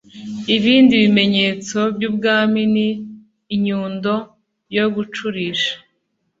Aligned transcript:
ibindi 0.55 0.93
bimenyetso 1.03 1.77
by'ubwami 1.95 2.61
ni 2.73 2.87
inyundo 3.55 4.13
(yo 4.75 4.85
gucurisha) 4.95 5.73